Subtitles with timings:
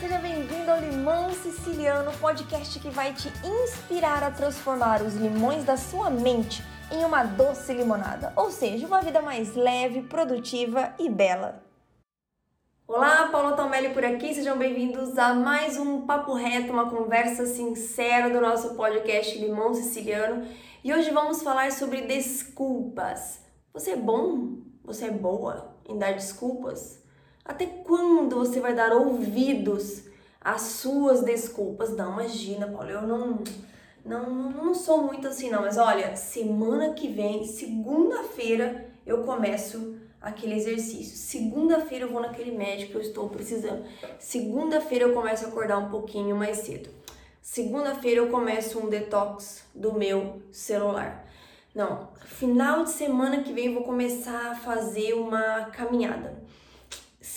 [0.00, 5.76] seja bem-vindo ao Limão Siciliano, podcast que vai te inspirar a transformar os limões da
[5.76, 11.62] sua mente em uma doce limonada, ou seja, uma vida mais leve, produtiva e bela.
[12.88, 18.28] Olá, Paula Tomelli por aqui, sejam bem-vindos a mais um Papo Reto, uma conversa sincera
[18.28, 20.44] do nosso podcast Limão Siciliano.
[20.82, 23.40] E hoje vamos falar sobre desculpas.
[23.72, 24.58] Você é bom?
[24.84, 27.03] Você é boa em dar desculpas?
[27.44, 30.04] Até quando você vai dar ouvidos
[30.40, 31.94] às suas desculpas?
[31.94, 33.44] Não, imagina, Paulo, eu não,
[34.02, 35.60] não, não sou muito assim, não.
[35.60, 41.14] Mas olha, semana que vem, segunda-feira, eu começo aquele exercício.
[41.18, 43.84] Segunda-feira eu vou naquele médico que eu estou precisando.
[44.18, 46.88] Segunda-feira eu começo a acordar um pouquinho mais cedo.
[47.42, 51.26] Segunda-feira eu começo um detox do meu celular.
[51.74, 56.42] Não, final de semana que vem eu vou começar a fazer uma caminhada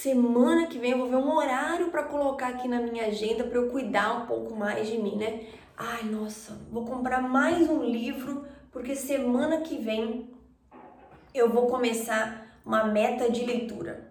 [0.07, 3.57] semana que vem eu vou ver um horário para colocar aqui na minha agenda para
[3.57, 5.47] eu cuidar um pouco mais de mim, né?
[5.75, 10.33] Ai, nossa, vou comprar mais um livro porque semana que vem
[11.33, 14.09] eu vou começar uma meta de leitura.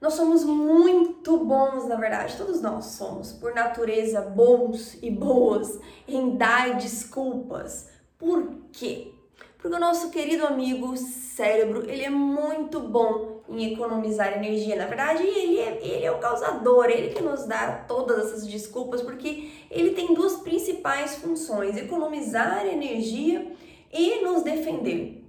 [0.00, 6.34] Nós somos muito bons, na verdade, todos nós somos, por natureza, bons e boas em
[6.38, 7.90] dar desculpas.
[8.16, 9.12] Por quê?
[9.58, 14.76] Porque o nosso querido amigo cérebro, ele é muito bom em economizar energia.
[14.76, 19.02] Na verdade, ele é, ele é o causador, ele que nos dá todas essas desculpas,
[19.02, 23.52] porque ele tem duas principais funções: economizar energia
[23.92, 25.24] e nos defender.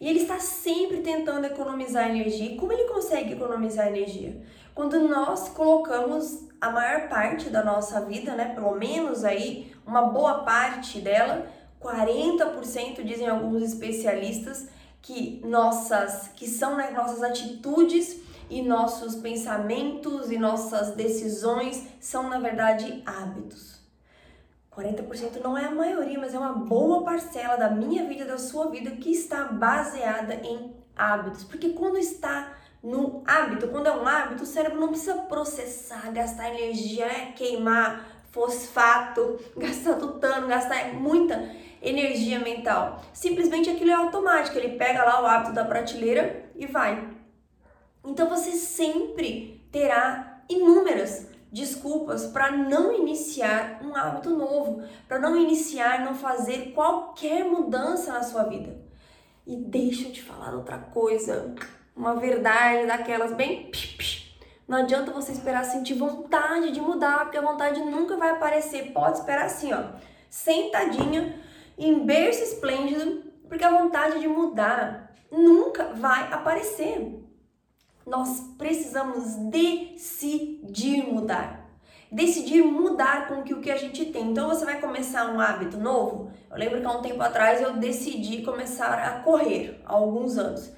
[0.00, 2.52] E ele está sempre tentando economizar energia.
[2.52, 4.40] E como ele consegue economizar energia?
[4.74, 10.42] Quando nós colocamos a maior parte da nossa vida, né, pelo menos aí uma boa
[10.42, 11.46] parte dela,
[11.80, 14.68] 40% dizem alguns especialistas
[15.04, 22.38] que nossas que são né, nossas atitudes e nossos pensamentos e nossas decisões são na
[22.38, 23.74] verdade hábitos.
[24.74, 28.70] 40% não é a maioria, mas é uma boa parcela da minha vida, da sua
[28.70, 31.44] vida que está baseada em hábitos.
[31.44, 36.48] Porque quando está no hábito, quando é um hábito, o cérebro não precisa processar, gastar
[36.48, 37.32] energia, né?
[37.32, 43.00] queimar fosfato, gastar tutano, gastar muita energia mental.
[43.12, 47.08] Simplesmente aquilo é automático, ele pega lá o hábito da prateleira e vai.
[48.04, 56.04] Então você sempre terá inúmeras desculpas para não iniciar um hábito novo, para não iniciar,
[56.04, 58.76] não fazer qualquer mudança na sua vida.
[59.46, 61.54] E deixa eu te falar outra coisa,
[61.94, 63.70] uma verdade daquelas bem
[64.66, 68.92] não adianta você esperar sentir vontade de mudar, porque a vontade nunca vai aparecer.
[68.92, 69.82] Pode esperar assim, ó,
[70.30, 71.38] sentadinha
[71.76, 77.20] em berço esplêndido, porque a vontade de mudar nunca vai aparecer.
[78.06, 81.62] Nós precisamos decidir mudar.
[82.10, 84.30] Decidir mudar com o que a gente tem.
[84.30, 86.30] Então você vai começar um hábito novo.
[86.50, 90.72] Eu lembro que há um tempo atrás eu decidi começar a correr, há alguns anos.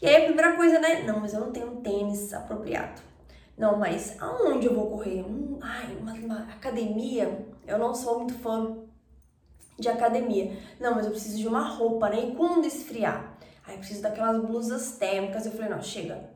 [0.00, 1.02] E aí a primeira coisa, né?
[1.02, 3.13] Não, mas eu não tenho um tênis apropriado.
[3.56, 5.22] Não, mas aonde eu vou correr?
[5.22, 7.46] Hum, ai, uma, uma academia.
[7.66, 8.76] Eu não sou muito fã
[9.78, 10.56] de academia.
[10.80, 12.28] Não, mas eu preciso de uma roupa, né?
[12.28, 13.36] E quando esfriar?
[13.66, 15.46] Aí preciso daquelas blusas térmicas.
[15.46, 16.34] Eu falei, não, chega.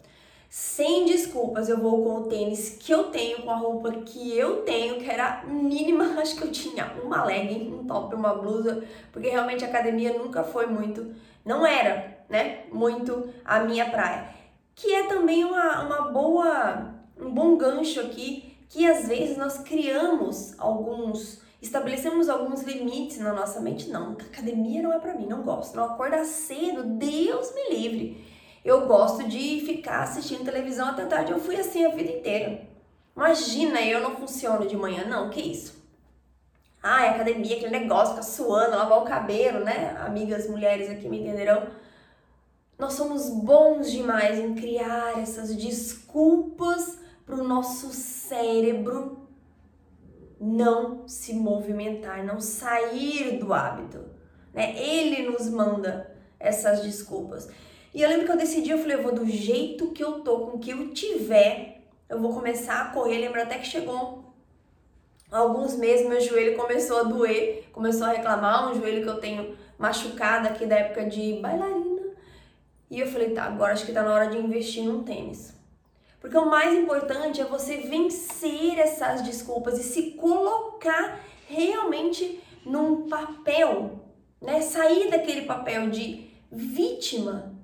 [0.50, 4.62] Sem desculpas, eu vou com o tênis que eu tenho, com a roupa que eu
[4.62, 9.28] tenho, que era mínima, acho que eu tinha uma legging, um top, uma blusa, porque
[9.28, 11.14] realmente a academia nunca foi muito,
[11.44, 14.30] não era, né, muito a minha praia.
[14.74, 20.54] Que é também uma, uma boa, um bom gancho aqui, que às vezes nós criamos
[20.58, 23.88] alguns estabelecemos alguns limites na nossa mente.
[23.90, 25.76] Não, academia não é para mim, não gosto.
[25.76, 28.24] Não acordar cedo, Deus me livre.
[28.64, 31.32] Eu gosto de ficar assistindo televisão até tarde.
[31.32, 32.62] Eu fui assim a vida inteira.
[33.16, 35.76] Imagina, eu não funciono de manhã, não, que isso?
[36.80, 39.96] Ah, é academia, aquele negócio, ficar suando, lavar o cabelo, né?
[40.06, 41.66] Amigas mulheres aqui me entenderão.
[42.78, 49.28] Nós somos bons demais em criar essas desculpas para o nosso cérebro
[50.40, 54.02] não se movimentar, não sair do hábito.
[54.54, 54.74] Né?
[54.78, 56.10] Ele nos manda
[56.40, 57.50] essas desculpas.
[57.92, 60.46] E eu lembro que eu decidi, eu falei, eu vou do jeito que eu tô,
[60.46, 63.18] com o que eu tiver, eu vou começar a correr.
[63.18, 64.24] Lembro até que chegou
[65.30, 69.54] alguns meses, meu joelho começou a doer, começou a reclamar, um joelho que eu tenho
[69.78, 72.04] machucado aqui da época de bailarina.
[72.90, 75.57] E eu falei, tá, agora acho que tá na hora de investir num tênis.
[76.20, 84.00] Porque o mais importante é você vencer essas desculpas e se colocar realmente num papel,
[84.40, 84.60] né?
[84.60, 87.54] Sair daquele papel de vítima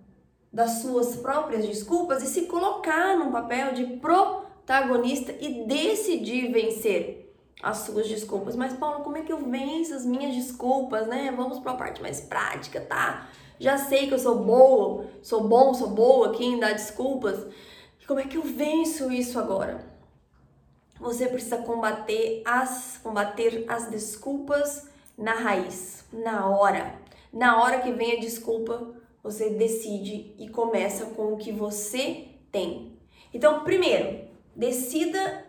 [0.52, 7.78] das suas próprias desculpas e se colocar num papel de protagonista e decidir vencer as
[7.78, 8.54] suas desculpas.
[8.54, 11.34] Mas, Paulo, como é que eu venço as minhas desculpas, né?
[11.36, 13.28] Vamos para a parte mais prática, tá?
[13.58, 17.46] Já sei que eu sou boa, sou bom, sou boa aqui em dar desculpas.
[18.06, 19.82] Como é que eu venço isso agora?
[21.00, 26.98] Você precisa combater as combater as desculpas na raiz, na hora.
[27.32, 32.98] Na hora que vem a desculpa, você decide e começa com o que você tem.
[33.32, 35.44] Então, primeiro, decida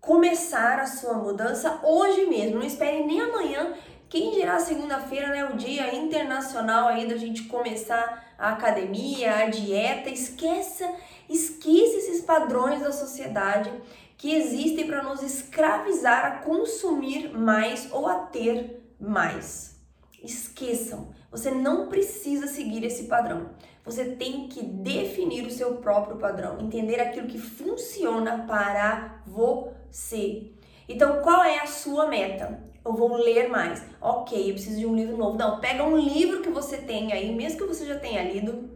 [0.00, 2.58] começar a sua mudança hoje mesmo.
[2.58, 3.74] Não espere nem amanhã.
[4.08, 10.10] Quem dirá segunda-feira, né, o dia internacional aí da gente começar a academia, a dieta.
[10.10, 10.88] Esqueça,
[11.28, 13.72] esqueça esses padrões da sociedade
[14.16, 19.76] que existem para nos escravizar a consumir mais ou a ter mais.
[20.22, 23.50] Esqueçam, você não precisa seguir esse padrão.
[23.84, 30.50] Você tem que definir o seu próprio padrão, entender aquilo que funciona para você.
[30.88, 32.60] Então, qual é a sua meta?
[32.84, 33.84] Eu vou ler mais.
[34.00, 35.36] Ok, eu preciso de um livro novo.
[35.36, 38.70] Não, pega um livro que você tem aí, mesmo que você já tenha lido,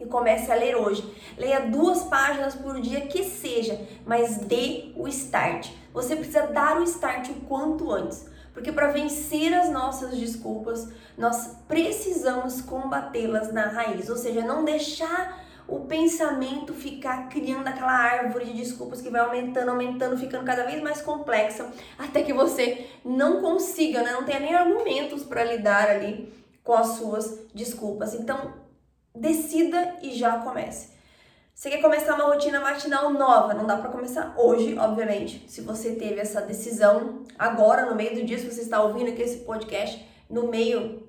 [0.00, 1.04] e comece a ler hoje.
[1.36, 5.70] Leia duas páginas por dia que seja, mas dê o start.
[5.92, 11.56] Você precisa dar o start o quanto antes, porque para vencer as nossas desculpas, nós
[11.66, 18.52] precisamos combatê-las na raiz, ou seja, não deixar o pensamento ficar criando aquela árvore de
[18.52, 21.68] desculpas que vai aumentando, aumentando, ficando cada vez mais complexa,
[21.98, 24.12] até que você não consiga, né?
[24.12, 26.32] não tenha nem argumentos para lidar ali
[26.62, 28.14] com as suas desculpas.
[28.14, 28.65] Então,
[29.16, 30.96] decida e já comece.
[31.54, 33.54] Você quer começar uma rotina matinal nova?
[33.54, 35.42] Não dá para começar hoje, obviamente.
[35.48, 39.22] Se você teve essa decisão agora, no meio do dia, se você está ouvindo aqui
[39.22, 41.08] esse podcast, no meio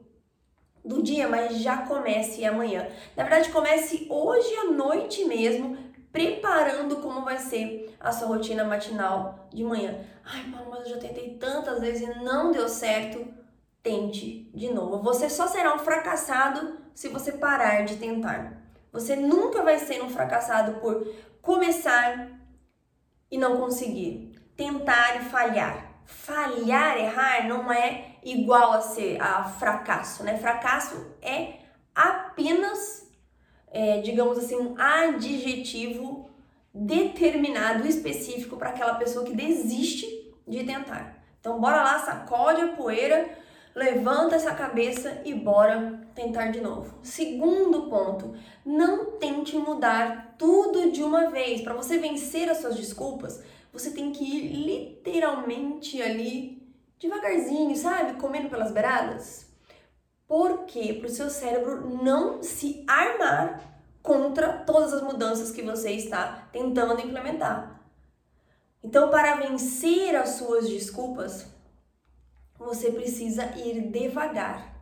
[0.86, 2.88] do dia, mas já comece amanhã.
[3.16, 5.78] Na verdade, comece hoje à noite mesmo,
[6.14, 10.00] preparando como vai ser a sua rotina matinal de manhã.
[10.24, 13.28] Ai, mas eu já tentei tantas vezes e não deu certo.
[13.84, 15.02] Tente de novo.
[15.04, 18.64] Você só será um fracassado se você parar de tentar.
[18.92, 21.08] Você nunca vai ser um fracassado por
[21.42, 22.30] começar
[23.30, 26.02] e não conseguir, tentar e falhar.
[26.06, 30.38] Falhar, errar não é igual a ser a fracasso, né?
[30.38, 31.60] Fracasso é
[31.94, 33.10] apenas,
[33.68, 36.30] é, digamos assim, um adjetivo
[36.74, 41.24] determinado, específico para aquela pessoa que desiste de tentar.
[41.40, 43.38] Então, bora lá, sacode a poeira
[43.78, 46.98] levanta essa cabeça e bora tentar de novo.
[47.04, 48.34] Segundo ponto,
[48.66, 51.62] não tente mudar tudo de uma vez.
[51.62, 58.20] Para você vencer as suas desculpas, você tem que ir literalmente ali devagarzinho, sabe?
[58.20, 59.46] Comendo pelas beiradas.
[60.28, 60.96] Por quê?
[60.96, 63.62] Para o seu cérebro não se armar
[64.02, 67.80] contra todas as mudanças que você está tentando implementar.
[68.84, 71.46] Então, para vencer as suas desculpas,
[72.66, 74.76] você precisa ir devagar.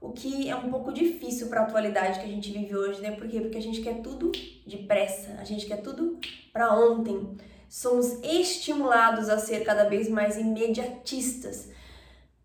[0.00, 3.12] O que é um pouco difícil para a atualidade que a gente vive hoje, né?
[3.12, 3.40] Por quê?
[3.40, 4.32] Porque a gente quer tudo
[4.66, 6.18] depressa, a gente quer tudo
[6.52, 7.36] para ontem.
[7.68, 11.68] Somos estimulados a ser cada vez mais imediatistas.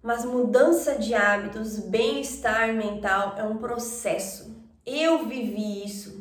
[0.03, 4.55] Mas mudança de hábitos, bem-estar mental é um processo.
[4.85, 6.14] Eu vivi isso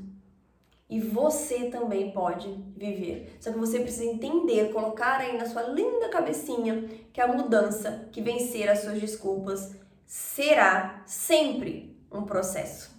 [0.89, 3.37] e você também pode viver.
[3.41, 8.21] Só que você precisa entender, colocar aí na sua linda cabecinha que a mudança, que
[8.21, 9.75] vencer as suas desculpas,
[10.07, 12.95] será sempre um processo.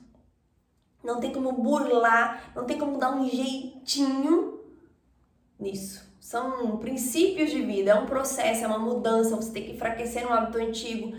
[1.04, 4.60] Não tem como burlar, não tem como dar um jeitinho
[5.60, 6.04] nisso.
[6.20, 9.36] São princípios de vida, é um processo, é uma mudança.
[9.36, 11.16] Você tem que enfraquecer um hábito antigo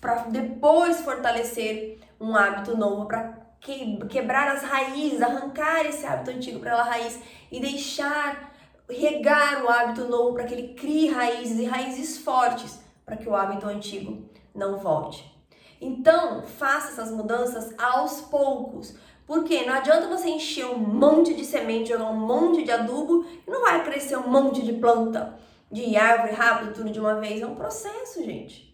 [0.00, 6.60] para depois fortalecer um hábito novo, para que, quebrar as raízes, arrancar esse hábito antigo
[6.60, 7.18] para a raiz
[7.50, 8.52] e deixar
[8.88, 13.34] regar o hábito novo para que ele crie raízes e raízes fortes para que o
[13.34, 15.36] hábito antigo não volte.
[15.80, 18.96] Então, faça essas mudanças aos poucos.
[19.26, 23.50] Porque não adianta você encher um monte de semente, jogar um monte de adubo e
[23.50, 25.38] não vai crescer um monte de planta,
[25.70, 27.42] de árvore rápido, tudo de uma vez.
[27.42, 28.68] É um processo, gente.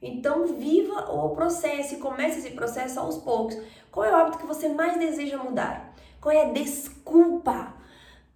[0.00, 3.56] Então, viva o processo e comece esse processo aos poucos.
[3.96, 5.94] Qual é o hábito que você mais deseja mudar?
[6.20, 7.72] Qual é a desculpa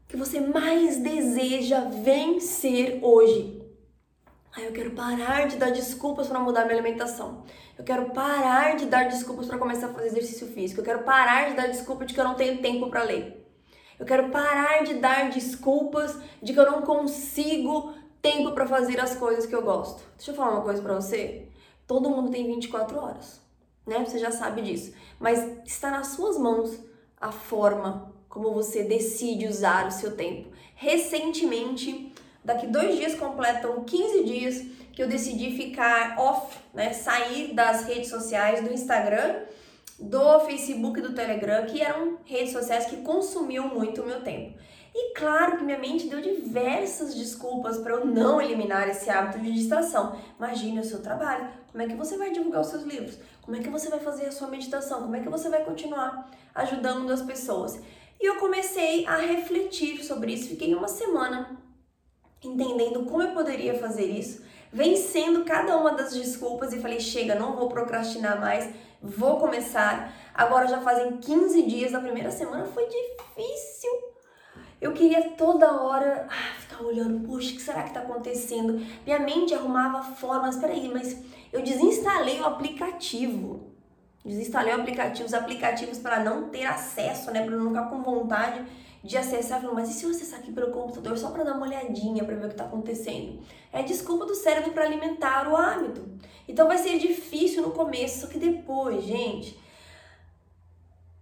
[0.08, 3.62] que você mais deseja vencer hoje?
[4.56, 7.44] Ah, eu quero parar de dar desculpas para mudar minha alimentação.
[7.76, 10.80] Eu quero parar de dar desculpas para começar a fazer exercício físico.
[10.80, 13.46] Eu quero parar de dar desculpa de que eu não tenho tempo para ler.
[13.98, 19.14] Eu quero parar de dar desculpas de que eu não consigo tempo para fazer as
[19.14, 20.02] coisas que eu gosto.
[20.16, 21.48] Deixa eu falar uma coisa para você.
[21.86, 23.42] Todo mundo tem 24 horas,
[23.90, 24.04] né?
[24.06, 24.94] Você já sabe disso.
[25.18, 26.78] Mas está nas suas mãos
[27.20, 30.48] a forma como você decide usar o seu tempo.
[30.76, 36.92] recentemente, daqui dois dias completam 15 dias que eu decidi ficar off, né?
[36.92, 39.42] Sair das redes sociais, do Instagram,
[39.98, 44.58] do Facebook e do Telegram, que eram redes sociais que consumiam muito o meu tempo.
[44.94, 49.52] E claro que minha mente deu diversas desculpas para eu não eliminar esse hábito de
[49.52, 50.16] distração.
[50.38, 53.18] Imagine o seu trabalho, como é que você vai divulgar os seus livros?
[53.42, 55.02] Como é que você vai fazer a sua meditação?
[55.02, 57.80] Como é que você vai continuar ajudando as pessoas?
[58.20, 61.56] E eu comecei a refletir sobre isso, fiquei uma semana
[62.42, 64.42] entendendo como eu poderia fazer isso,
[64.72, 68.68] vencendo cada uma das desculpas e falei: chega, não vou procrastinar mais,
[69.00, 70.12] vou começar.
[70.34, 74.09] Agora já fazem 15 dias, na primeira semana foi difícil
[74.80, 78.80] eu queria toda hora ah, ficar olhando, puxa, o que será que está acontecendo?
[79.04, 81.22] Minha mente arrumava formas, peraí, mas
[81.52, 83.70] eu desinstalei o aplicativo.
[84.24, 87.44] Desinstalei o aplicativo, os aplicativos para não ter acesso, né?
[87.44, 88.64] Para não ficar com vontade
[89.02, 89.60] de acessar.
[89.60, 92.36] Falei, mas e se eu acessar aqui pelo computador só para dar uma olhadinha, para
[92.36, 93.40] ver o que está acontecendo?
[93.72, 96.06] É desculpa do cérebro para alimentar o hábito.
[96.46, 99.58] Então vai ser difícil no começo, só que depois, gente,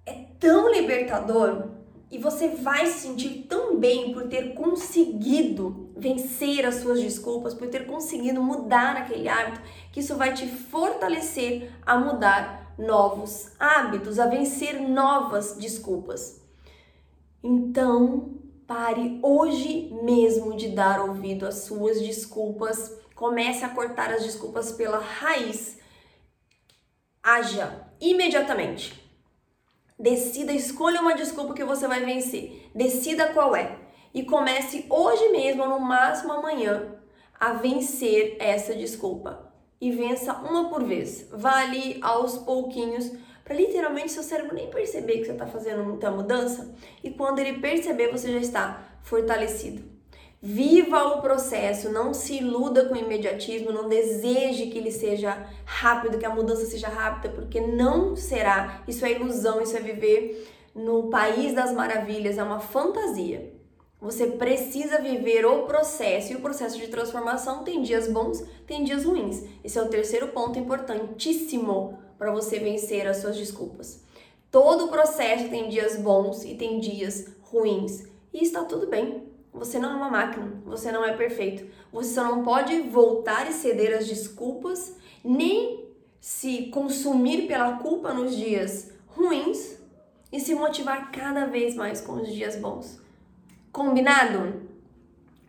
[0.07, 1.78] é tão libertador
[2.11, 7.69] e você vai se sentir tão bem por ter conseguido vencer as suas desculpas, por
[7.69, 9.61] ter conseguido mudar aquele hábito,
[9.93, 16.41] que isso vai te fortalecer a mudar novos hábitos, a vencer novas desculpas.
[17.43, 24.73] Então, pare hoje mesmo de dar ouvido às suas desculpas, comece a cortar as desculpas
[24.73, 25.79] pela raiz.
[27.23, 29.08] Haja imediatamente.
[29.99, 32.71] Decida, escolha uma desculpa que você vai vencer.
[32.75, 33.76] Decida qual é.
[34.14, 36.95] E comece hoje mesmo, no máximo amanhã,
[37.38, 39.52] a vencer essa desculpa.
[39.81, 41.28] E vença uma por vez.
[41.33, 43.11] Vá ali aos pouquinhos,
[43.45, 46.75] para literalmente seu cérebro nem perceber que você está fazendo muita mudança.
[47.02, 49.98] E quando ele perceber, você já está fortalecido.
[50.40, 56.16] Viva o processo, não se iluda com o imediatismo, não deseje que ele seja rápido,
[56.16, 58.85] que a mudança seja rápida, porque não será.
[58.87, 63.52] Isso é ilusão, isso é viver no país das maravilhas, é uma fantasia.
[64.00, 69.04] Você precisa viver o processo e o processo de transformação tem dias bons, tem dias
[69.04, 69.42] ruins.
[69.64, 74.04] Esse é o terceiro ponto importantíssimo para você vencer as suas desculpas.
[74.52, 79.28] Todo processo tem dias bons e tem dias ruins e está tudo bem.
[79.59, 81.67] Você não é uma máquina, você não é perfeito.
[81.93, 85.88] Você só não pode voltar e ceder às desculpas, nem
[86.21, 89.79] se consumir pela culpa nos dias ruins
[90.33, 93.00] e se motivar cada vez mais com os dias bons.
[93.73, 94.69] Combinado?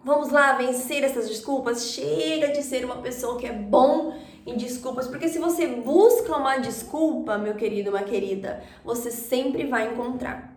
[0.03, 1.89] Vamos lá vencer essas desculpas?
[1.89, 6.57] Chega de ser uma pessoa que é bom em desculpas, porque se você busca uma
[6.57, 10.48] desculpa, meu querido, uma querida, você sempre vai encontrar.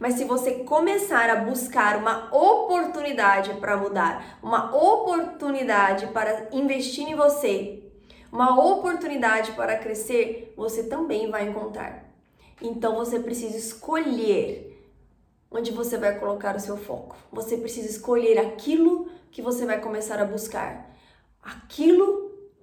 [0.00, 7.14] Mas se você começar a buscar uma oportunidade para mudar, uma oportunidade para investir em
[7.14, 7.84] você,
[8.32, 12.10] uma oportunidade para crescer, você também vai encontrar.
[12.62, 14.70] Então você precisa escolher
[15.50, 17.14] onde você vai colocar o seu foco.
[17.30, 20.96] Você precisa escolher aquilo que você vai começar a buscar.
[21.42, 22.19] Aquilo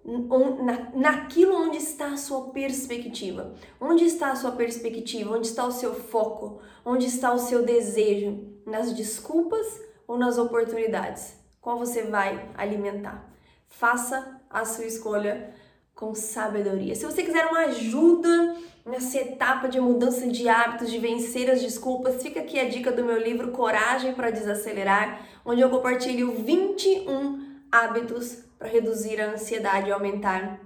[0.08, 3.54] na, naquilo onde está a sua perspectiva.
[3.80, 5.36] Onde está a sua perspectiva?
[5.36, 6.62] Onde está o seu foco?
[6.86, 8.48] Onde está o seu desejo?
[8.66, 11.36] Nas desculpas ou nas oportunidades?
[11.60, 13.30] Qual você vai alimentar?
[13.68, 15.54] Faça a sua escolha
[15.94, 16.96] com sabedoria.
[16.96, 22.22] Se você quiser uma ajuda nessa etapa de mudança de hábitos, de vencer as desculpas,
[22.22, 27.47] fica aqui a dica do meu livro Coragem para Desacelerar, onde eu compartilho 21
[27.78, 30.60] hábitos para reduzir a ansiedade e aumentar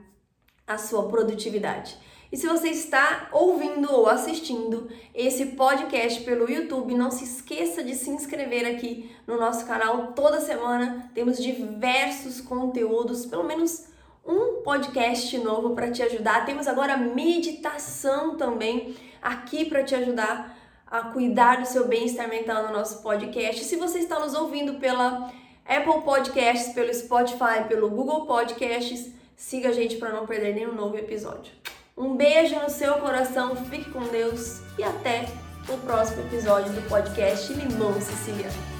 [0.65, 1.97] a sua produtividade.
[2.31, 7.93] E se você está ouvindo ou assistindo esse podcast pelo YouTube, não se esqueça de
[7.93, 11.11] se inscrever aqui no nosso canal toda semana.
[11.13, 13.87] Temos diversos conteúdos, pelo menos
[14.25, 16.45] um podcast novo para te ajudar.
[16.45, 22.73] Temos agora meditação também aqui para te ajudar a cuidar do seu bem-estar mental no
[22.73, 23.65] nosso podcast.
[23.65, 25.31] Se você está nos ouvindo pela
[25.65, 29.11] Apple Podcasts, pelo Spotify, pelo Google Podcasts.
[29.35, 31.51] Siga a gente para não perder nenhum novo episódio.
[31.97, 35.25] Um beijo no seu coração, fique com Deus e até
[35.69, 38.70] o próximo episódio do podcast Limão Siciliano.